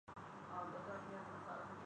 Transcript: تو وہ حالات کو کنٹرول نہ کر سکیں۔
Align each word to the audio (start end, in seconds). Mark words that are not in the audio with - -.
تو 0.07 0.13
وہ 0.13 0.55
حالات 0.55 0.71
کو 0.71 0.79
کنٹرول 0.87 1.23
نہ 1.23 1.45
کر 1.47 1.63
سکیں۔ 1.63 1.79